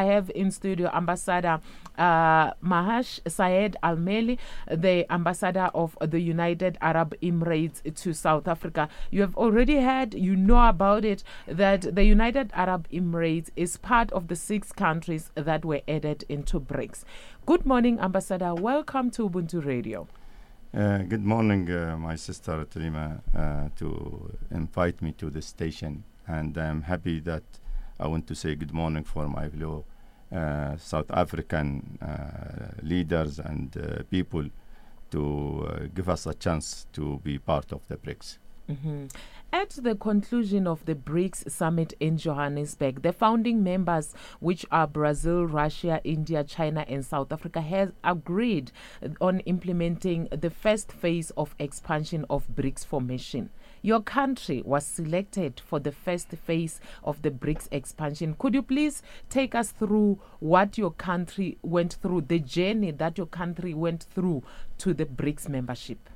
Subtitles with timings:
[0.00, 1.60] I have in studio Ambassador
[1.98, 8.88] uh, Mahash Saeed Al Meli, the ambassador of the United Arab Emirates to South Africa.
[9.10, 14.10] You have already heard, you know about it, that the United Arab Emirates is part
[14.12, 17.04] of the six countries that were added into BRICS.
[17.44, 18.54] Good morning, Ambassador.
[18.54, 20.08] Welcome to Ubuntu Radio.
[20.72, 26.56] Uh, good morning, uh, my sister Talima, uh, to invite me to the station, and
[26.56, 27.42] I'm happy that
[27.98, 29.84] I want to say good morning for my fellow
[30.78, 34.44] South African uh, leaders and uh, people
[35.10, 38.38] to give us a chance to be part of the BRICS.
[38.70, 39.06] Mm-hmm.
[39.52, 45.44] At the conclusion of the BRICS summit in Johannesburg, the founding members, which are Brazil,
[45.44, 48.70] Russia, India, China, and South Africa, has agreed
[49.20, 53.50] on implementing the first phase of expansion of BRICS formation.
[53.82, 58.34] Your country was selected for the first phase of the BRICS expansion.
[58.38, 63.26] Could you please take us through what your country went through, the journey that your
[63.26, 64.42] country went through
[64.78, 66.10] to the BRICS membership?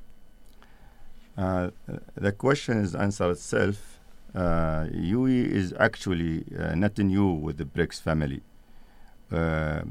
[1.37, 1.71] Uh,
[2.15, 3.99] the question is answered itself.
[4.35, 8.43] Uh, UAE is actually uh, not new with the BRICS family.
[9.33, 9.83] Uh,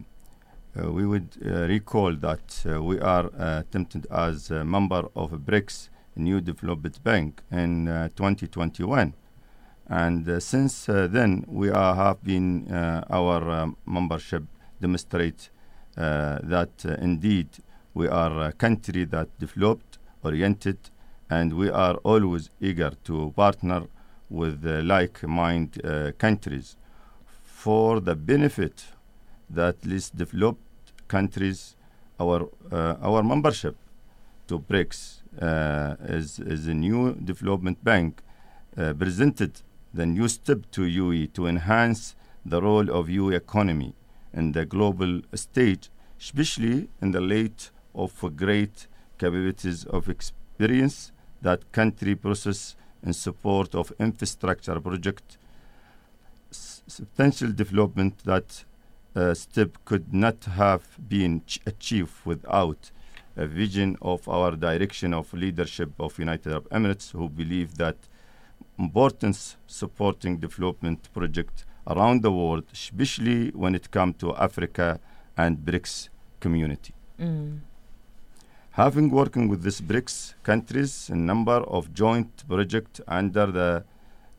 [0.75, 5.89] uh we would uh, recall that uh, we are attempted as a member of BRICS
[6.15, 9.13] New developed Bank in 2021.
[9.87, 12.71] And since then, we are, have been,
[13.09, 14.43] our membership
[14.81, 15.49] demonstrate
[15.95, 17.49] that indeed
[17.93, 20.77] we are a country that developed, oriented,
[21.29, 23.83] and we are always eager to partner
[24.29, 26.75] with uh, like-minded uh, countries
[27.43, 28.85] for the benefit
[29.49, 30.61] that least developed
[31.07, 31.75] countries
[32.19, 33.75] our uh, our membership
[34.47, 38.21] to BRICS uh, is, is a new development bank
[38.77, 39.61] uh, presented
[39.93, 43.93] the new step to UE to enhance the role of UAE economy
[44.33, 45.89] in the global stage,
[46.19, 51.11] especially in the light of great capabilities of experience
[51.41, 55.37] that country process in support of infrastructure project
[56.51, 58.63] substantial development that
[59.15, 62.91] uh, step could not have been ch- achieved without
[63.35, 67.97] a vision of our direction of leadership of United Arab Emirates who believe that
[68.77, 74.99] importance supporting development project around the world especially when it comes to Africa
[75.37, 76.93] and BRICS community.
[77.19, 77.59] Mm.
[78.71, 83.83] Having working with these BRICS countries, a number of joint projects under the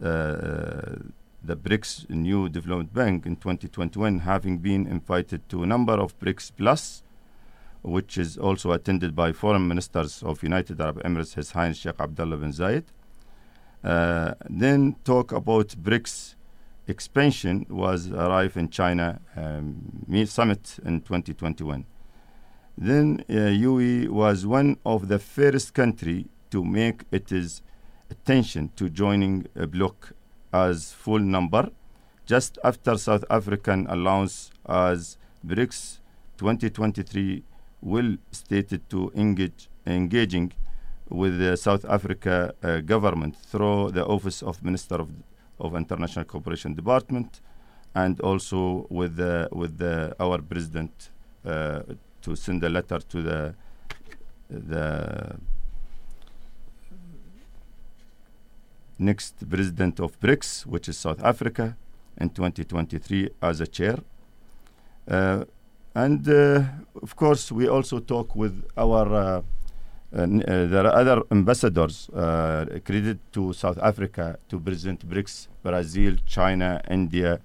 [0.02, 0.96] uh,
[1.44, 6.50] the BRICS New Development Bank in 2021, having been invited to a number of BRICS
[6.56, 7.03] Plus,
[7.84, 12.38] which is also attended by foreign ministers of United Arab Emirates, His Highness Sheikh Abdullah
[12.38, 12.84] bin Zayed.
[13.84, 16.34] Uh, then talk about BRICS
[16.88, 21.84] expansion was arrived in China um, summit in 2021.
[22.76, 27.60] Then uh, UAE was one of the first country to make its
[28.10, 30.12] attention to joining a bloc
[30.54, 31.68] as full number,
[32.24, 35.98] just after South African allowance as BRICS
[36.38, 37.42] 2023
[37.84, 40.50] will stated to engage engaging
[41.10, 45.10] with the South Africa uh, government through the Office of Minister of,
[45.60, 47.40] of International Cooperation Department
[47.94, 51.10] and also with the, with the, our president
[51.44, 51.82] uh,
[52.22, 53.54] to send a letter to the
[54.50, 55.36] the
[58.98, 61.76] next president of BRICS, which is South Africa,
[62.18, 63.98] in 2023 as a chair.
[65.08, 65.44] Uh,
[65.94, 66.62] and uh,
[67.04, 69.42] of course, we also talk with our uh,
[70.16, 70.26] uh
[70.72, 77.40] there are other ambassadors uh, credit to South Africa to present BRICS, Brazil, China, India,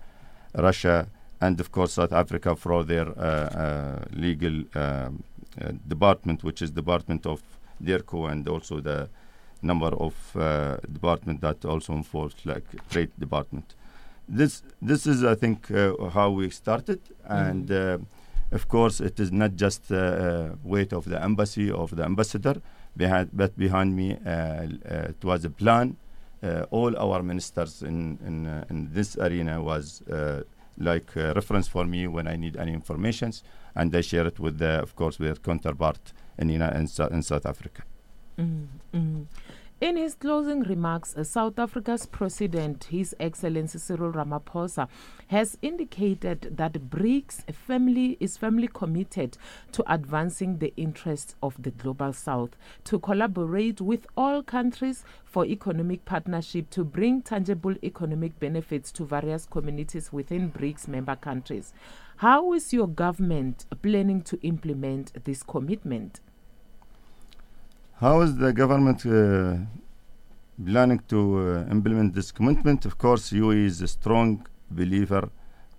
[0.55, 1.07] Russia,
[1.41, 5.23] and of course South Africa for their uh, uh, legal um,
[5.61, 7.41] uh, department, which is Department of
[7.83, 9.09] DIRCO, and also the
[9.61, 10.13] number of
[10.93, 13.75] department that also enforce like trade department.
[14.37, 15.67] This this is I think
[16.17, 18.05] how we started, and mm.
[18.51, 22.61] Of course it is not just uh, uh, weight of the embassy of the ambassador,
[22.95, 25.95] behind, but behind me uh, uh, it was a plan.
[26.71, 28.35] all our ministers in in,
[28.69, 30.01] in this arena was
[30.79, 33.33] like uh, reference for me when I need any information,
[33.75, 36.87] and I share it with, the, of course, with counterpart in, in, in
[37.23, 37.83] South Africa.
[38.37, 38.97] Mm-hmm.
[38.97, 39.23] mm-hmm.
[39.81, 44.89] In his closing remarks, uh, South Africa's President, His Excellency Cyril Ramaphosa,
[45.27, 49.37] has indicated that BRICS family is firmly committed
[49.71, 56.03] to advancing the interests of the global south, to collaborate with all countries for economic
[56.03, 61.71] partnership to bring tangible economic benefits to various communities within BRICS member countries.
[62.17, 66.19] How is your government planning to implement this commitment?
[68.01, 69.57] How is the government uh,
[70.65, 71.19] planning to
[71.67, 72.85] uh, implement this commitment?
[72.85, 75.29] Of course, UAE is a strong believer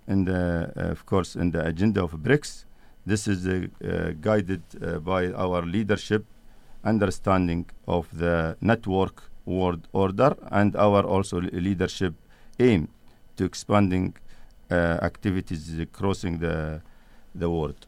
[0.07, 2.65] in the, uh, of course, in the agenda of BRICS.
[3.07, 6.23] This is uh, guided uh, by our leadership,
[6.83, 12.13] understanding of the network world order, and our also leadership
[12.59, 12.87] aim
[13.35, 14.13] to expanding
[14.69, 16.83] uh, activities crossing the
[17.33, 17.87] the world.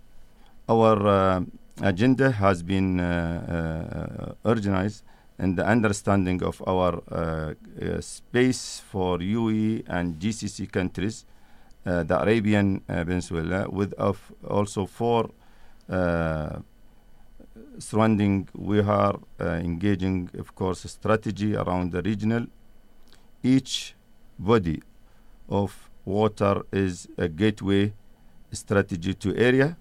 [0.67, 1.45] Our
[1.81, 5.03] agenda has been uh, uh, organized
[5.39, 7.53] in the understanding of our uh,
[8.01, 11.25] space for UAE and GCC countries,
[11.83, 13.93] the Arabian Peninsula, with
[14.47, 15.31] also four
[17.79, 22.45] surrounding, we are uh, engaging, of course, strategy around the regional.
[23.41, 23.95] Each
[24.39, 24.81] body
[25.49, 27.93] of water is a gateway
[28.51, 29.77] strategy to area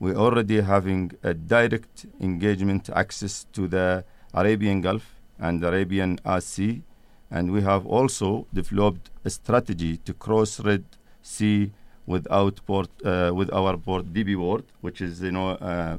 [0.00, 5.04] we are already having a direct engagement access to the Arabian Gulf
[5.38, 6.82] and Arabian Sea,
[7.30, 10.84] and we have also developed a strategy to cross Red
[11.22, 11.72] Sea
[12.06, 15.98] without port uh, with our port DP World, which is you know uh,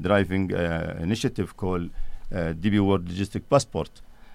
[0.00, 1.90] driving uh, initiative called
[2.32, 3.90] uh, DP World Logistic Passport.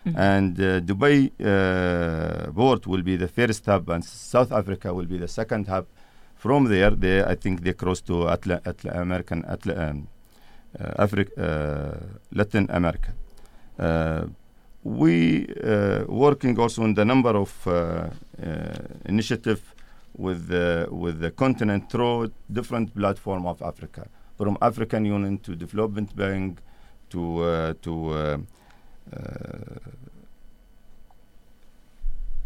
[0.05, 0.19] Mm-hmm.
[0.19, 5.17] And uh, Dubai uh, port will be the first hub, and South Africa will be
[5.17, 5.87] the second hub
[6.35, 10.07] from there, they I think they cross to Atla- Atla- American Atla- um,
[10.79, 13.13] uh, Africa, uh, Latin America.
[13.79, 14.25] Uh,
[14.83, 15.47] we
[16.07, 17.51] working also on the number of
[19.05, 19.61] initiative
[20.17, 24.07] with the, with the continent through different platform of Africa,
[24.37, 26.59] from African Union to Development Bank
[27.09, 28.37] to uh, to uh,
[29.13, 29.17] uh,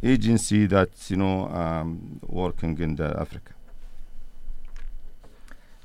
[0.02, 3.54] agency that's you know um, working in the Africa.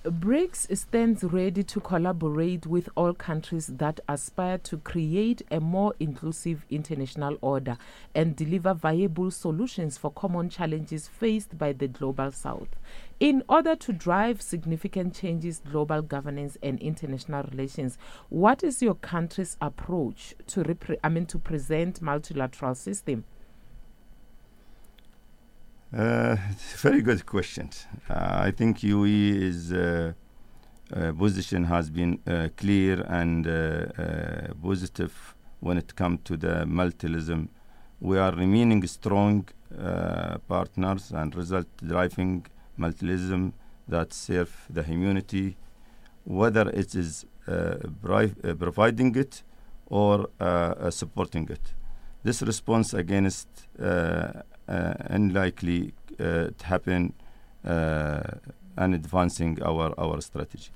[0.04, 6.66] BRICS stands ready to collaborate with all countries that aspire to create a more inclusive
[6.68, 7.78] international order
[8.14, 12.68] and deliver viable solutions for common challenges faced by the global south.
[13.18, 17.96] In order to drive significant changes global governance and international relations,
[18.28, 23.24] what is your country's approach to repre- I mean to present multilateral system?
[25.96, 26.36] Uh,
[26.78, 27.70] very good question.
[28.10, 30.12] Uh, I think UAE is uh,
[30.92, 37.46] uh, position has been uh, clear and uh, positive when it comes to the multilateralism.
[38.00, 39.48] We are remaining strong
[40.48, 42.44] partners and result driving
[42.76, 43.52] multilateralism
[43.86, 45.56] that serve the humanity,
[46.24, 47.24] whether it is
[48.58, 49.44] providing it
[49.86, 50.28] or
[50.90, 51.74] supporting it.
[52.24, 53.48] This response against
[54.66, 57.12] unlikely uh, to happen
[57.64, 58.22] uh,
[58.76, 60.70] and advancing our, our strategy.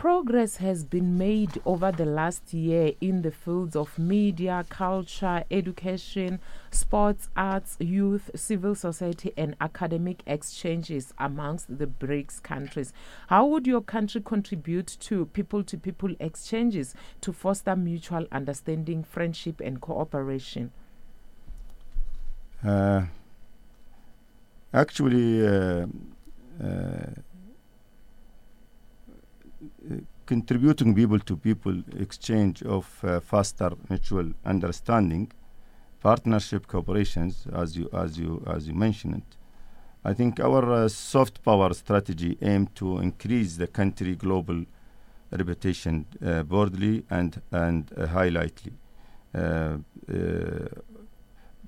[0.00, 6.40] Progress has been made over the last year in the fields of media, culture, education,
[6.70, 12.94] sports, arts, youth, civil society, and academic exchanges amongst the BRICS countries.
[13.26, 19.60] How would your country contribute to people to people exchanges to foster mutual understanding, friendship,
[19.60, 20.72] and cooperation?
[22.64, 23.02] Uh,
[24.72, 25.84] actually, uh,
[26.64, 27.10] uh,
[30.30, 32.84] contributing people to people exchange of
[33.30, 35.24] faster mutual understanding,
[36.00, 39.28] partnership cooperations, as you as you as you mentioned.
[40.04, 44.64] I think our uh, soft power strategy aimed to increase the country global
[45.32, 48.72] reputation uh, broadly and and uh, highlightly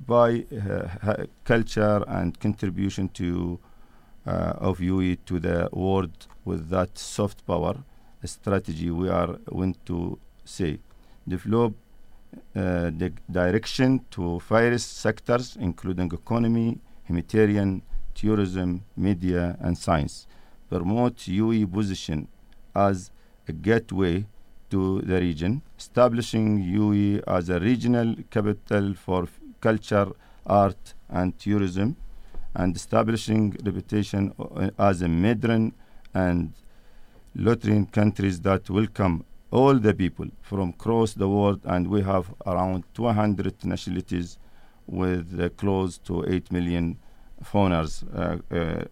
[0.06, 3.58] by uh, culture and contribution to
[4.26, 7.74] uh, of UAE to the world with that soft power
[8.24, 10.78] strategy we are want to say
[11.26, 11.74] develop
[12.56, 17.82] uh, the direction to various sectors including economy humanitarian
[18.14, 20.26] tourism media and science.
[20.68, 22.28] Promote UE position
[22.74, 23.10] as
[23.48, 24.24] a gateway
[24.70, 29.28] to the region establishing UE as a regional capital for
[29.60, 30.08] culture,
[30.46, 31.96] art, and tourism,
[32.54, 35.72] and establishing reputation uh, as a modern
[36.14, 36.52] and
[37.34, 42.84] Lutheran countries that welcome all the people from across the world, and we have around
[42.94, 44.38] 200 nationalities
[44.86, 46.98] with uh, close to 8 million
[47.42, 48.84] foreigners uh, uh,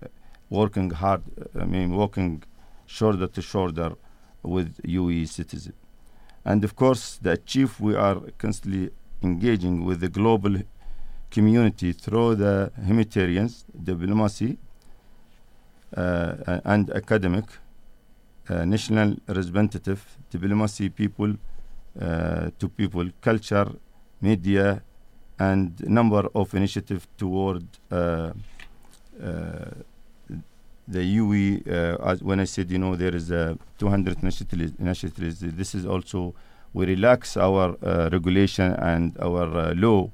[0.49, 1.23] working hard,
[1.59, 2.43] I mean, working
[2.87, 3.93] shoulder to shoulder
[4.43, 5.77] with UAE citizens.
[6.45, 8.91] And of course, the chief, we are constantly
[9.23, 10.57] engaging with the global
[11.31, 14.59] community through the humanitarians, diplomacy,
[15.95, 17.45] uh, and academic,
[18.51, 21.31] uh, national representative, diplomacy people
[22.01, 23.69] uh, to people, culture,
[24.21, 24.83] media,
[25.39, 27.97] and number of initiatives toward uh,
[29.23, 29.71] uh,
[30.89, 31.63] the UE.
[31.67, 35.41] Uh, as when I said, you know, there is a 200 initiatives.
[35.41, 36.35] This is also
[36.73, 37.77] we relax our
[38.11, 40.11] regulation and our law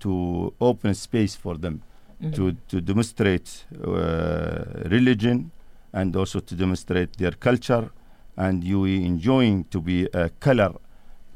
[0.00, 1.80] to open space for them
[2.22, 2.34] Mhm.
[2.36, 5.50] to, to demonstrate uh, religion
[5.92, 7.90] and also to demonstrate their culture
[8.36, 10.72] and you enjoying to be a color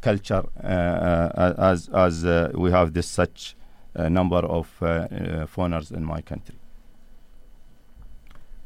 [0.01, 3.57] culture uh, uh, as as uh, we have this such
[3.95, 4.67] number of
[5.49, 6.57] foreigners in my country.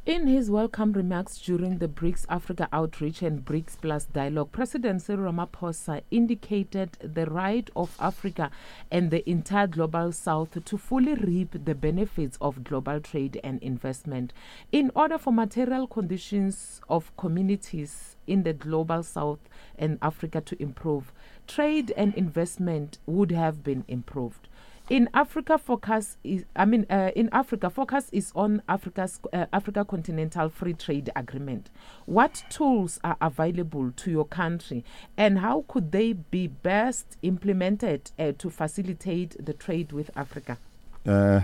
[0.07, 5.30] In his welcome remarks during the BRICS Africa Outreach and BRICS Plus dialogue, President Cyril
[5.30, 8.50] Ramaphosa indicated the right of Africa
[8.90, 14.33] and the entire global south to fully reap the benefits of global trade and investment.
[14.73, 21.12] In order for material conditions of communities in the global south and Africa to improve,
[21.47, 24.49] trade and investment would have been improved.
[24.90, 29.85] In Africa, focus is I mean, uh, in Africa, focus is on Africa's uh, Africa
[29.85, 31.70] Continental Free Trade Agreement.
[32.06, 34.85] What tools are available to your country,
[35.16, 40.59] and how could they be best implemented uh, to facilitate the trade with Africa?
[41.06, 41.42] Uh,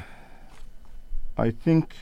[1.38, 1.94] I think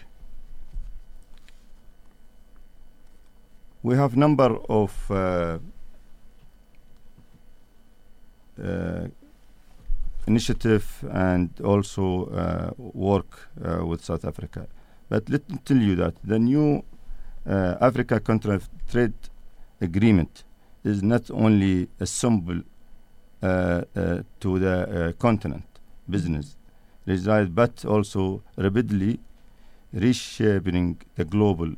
[3.83, 5.59] we have number of uh,
[8.63, 9.09] uh,
[10.27, 14.67] initiative and also uh, work uh, with South Africa.
[15.09, 16.85] But let me tell you that the new
[17.47, 19.15] uh, Africa Continental Trade
[19.81, 20.45] Agreement
[20.83, 22.61] is not only a symbol
[23.43, 25.65] uh, uh, to the uh, continent
[26.09, 26.57] business
[27.07, 29.21] reside, but also rapidly
[29.93, 31.75] reshaping the global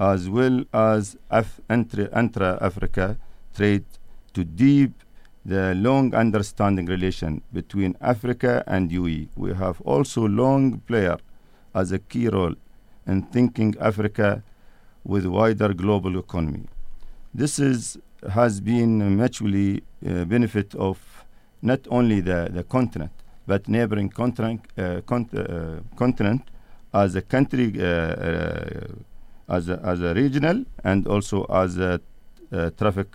[0.00, 3.18] as well as Af- intra- intra-Africa
[3.54, 3.84] trade
[4.32, 5.03] to deep
[5.44, 9.28] the long understanding relation between Africa and UE.
[9.36, 11.18] We have also long player
[11.74, 12.54] as a key role
[13.06, 14.42] in thinking Africa
[15.04, 16.64] with wider global economy.
[17.34, 17.98] This is
[18.32, 20.98] has been mutually uh, benefit of
[21.60, 23.12] not only the, the continent
[23.46, 26.42] but neighboring continent, uh, cont- uh, continent
[26.94, 28.86] as a country, uh, uh,
[29.48, 32.00] as, a, as a regional and also as a
[32.78, 33.08] traffic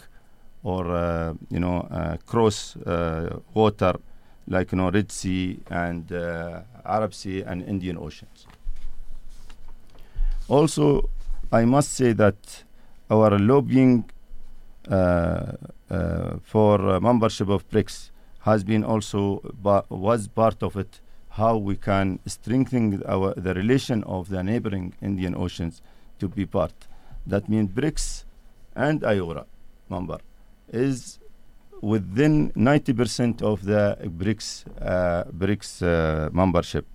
[0.63, 3.93] or uh, you know uh, cross uh, water
[4.47, 6.11] like you know Red Sea and
[6.85, 8.47] Arab Sea and Indian Oceans.
[10.47, 11.09] Also,
[11.51, 12.63] I must say that
[13.11, 14.05] our lobbying
[16.43, 18.09] for membership of BRICS
[18.41, 19.41] has been also
[19.89, 20.99] was part of it.
[21.29, 25.83] How we can strengthen our the relation of the neighboring Indian Oceans
[26.17, 26.73] to be part.
[27.27, 28.25] That means BRICS
[28.75, 29.45] and IORA
[29.89, 30.17] member
[30.73, 31.19] is
[31.81, 36.85] within 90% of the BRICS uh, BRICS uh, membership,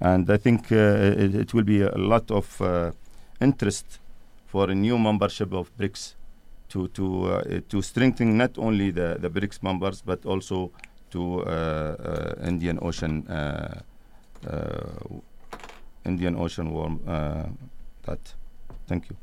[0.00, 2.92] and I think uh, it, it will be a lot of uh,
[3.40, 4.00] interest
[4.46, 6.14] for a new membership of BRICS
[6.70, 10.70] to to uh, to strengthen not only the the BRICS members but also
[11.10, 13.24] to uh, Indian Ocean
[16.04, 17.00] Indian Ocean warm
[18.04, 18.34] that.
[18.86, 19.16] Thank you.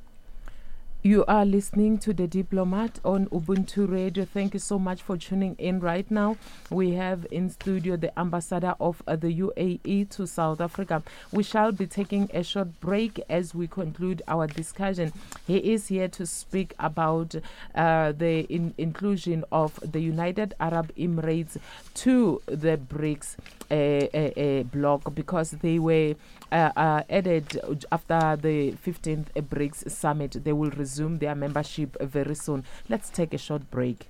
[1.03, 4.23] You are listening to The Diplomat on Ubuntu Radio.
[4.23, 6.37] Thank you so much for tuning in right now.
[6.69, 11.01] We have in studio the ambassador of uh, the UAE to South Africa.
[11.31, 15.11] We shall be taking a short break as we conclude our discussion.
[15.47, 17.33] He is here to speak about
[17.73, 21.57] uh, the in- inclusion of the United Arab Emirates
[21.95, 23.37] to the BRICS
[23.71, 26.13] uh, uh, uh, bloc because they were
[26.51, 27.59] uh, uh, added
[27.91, 30.43] after the 15th BRICS summit.
[30.43, 32.63] They will resume their membership very soon.
[32.89, 34.07] Let's take a short break.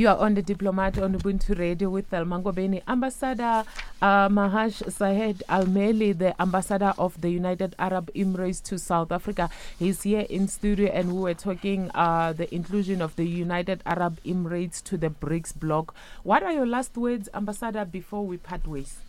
[0.00, 2.82] You are on the Diplomat on Ubuntu Radio with Thelma Ngobeni.
[2.88, 3.64] Ambassador
[4.00, 9.50] uh, Mahash Saeed Al Meli, the ambassador of the United Arab Emirates to South Africa,
[9.78, 14.18] he's here in studio and we were talking uh, the inclusion of the United Arab
[14.24, 15.94] Emirates to the BRICS bloc.
[16.22, 19.00] What are your last words, Ambassador, before we part ways?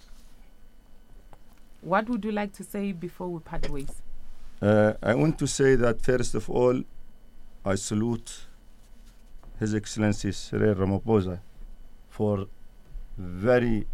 [1.79, 4.01] What would you like to say before we part ways?
[4.61, 6.83] Uh, I want to say that first of all,
[7.63, 8.47] I salute
[9.61, 11.39] His Excellency Cyril Ramaphosa
[12.09, 12.47] for
[13.15, 13.85] very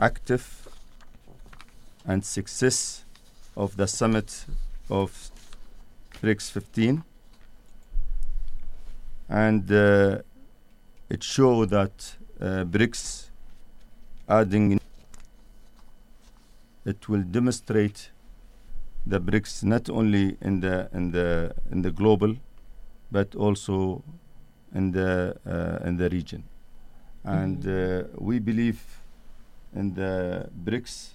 [0.00, 0.66] active
[2.04, 3.04] and success
[3.56, 4.46] of the summit
[4.90, 5.30] of
[6.20, 7.04] BRICS 15
[9.28, 10.18] and uh,
[11.08, 13.30] it shows that uh, BRICS
[14.28, 14.80] adding
[16.84, 18.10] it will demonstrate
[19.06, 22.34] the BRICS not only in the in the in the global
[23.12, 24.02] but also
[24.74, 26.44] in the uh, in the region.
[27.24, 28.80] And uh, we believe
[29.74, 31.10] in the BRICS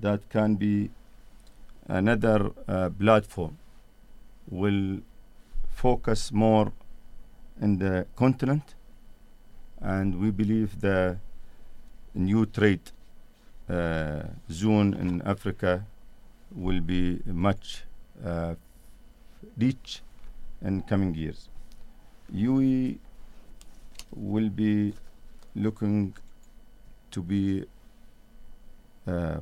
[0.00, 0.90] that can be
[1.88, 3.58] another uh, platform
[4.48, 5.00] will
[5.68, 6.72] focus more
[7.60, 8.74] in the continent.
[9.80, 11.18] And we believe the
[12.14, 12.92] new trade
[13.68, 15.84] uh, zone in Africa
[16.54, 17.84] will be much
[18.24, 18.54] uh,
[19.58, 20.02] rich
[20.60, 21.48] in coming years.
[22.32, 22.98] UE
[24.14, 24.94] will be
[25.54, 26.14] looking
[27.10, 27.64] to be
[29.06, 29.40] uh,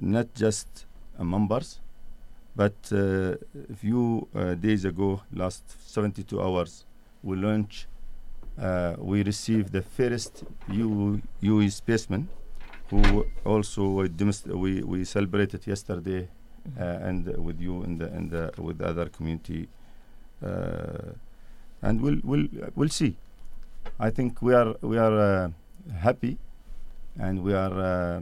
[0.00, 0.86] not just
[1.18, 1.80] uh, members,
[2.56, 3.36] but a
[3.76, 6.84] few uh, days ago, last 72 hours,
[7.22, 7.86] we launched,
[8.58, 12.28] uh, we received the first UE, UE specimen
[12.92, 14.06] who also
[14.54, 16.28] we we celebrated yesterday
[16.78, 19.68] uh, and with you and the and the with the other community
[20.44, 21.16] uh,
[21.82, 22.46] and we'll we'll
[22.76, 23.16] we'll see
[23.98, 25.48] i think we are we are uh,
[26.06, 26.38] happy
[27.18, 28.20] and we are uh,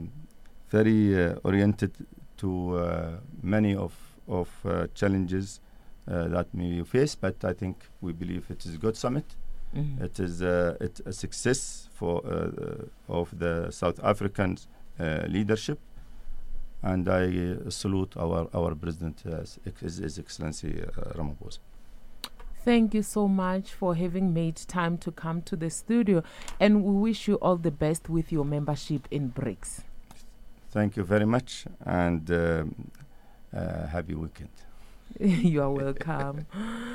[0.69, 1.91] very uh, oriented
[2.37, 2.83] to uh,
[3.43, 3.93] many of
[4.27, 5.59] of uh, challenges
[6.07, 9.25] uh, that we face but i think we believe it is a good summit
[9.73, 10.01] Mhm.
[10.03, 12.83] it is uh, it a success for uh,
[13.19, 14.57] of the South African
[14.99, 15.79] uh, leadership,
[16.83, 17.23] and I
[17.55, 19.45] uh, salute our our president, uh,
[19.81, 21.59] His, His Excellency uh, Ramaphosa.
[22.63, 26.21] Thank you so much for having made time to come to the studio,
[26.59, 29.81] and we wish you all the best with your membership in BRICS.
[30.69, 32.91] Thank you very much, and um,
[33.51, 34.49] uh, happy weekend.
[35.19, 36.45] you are welcome.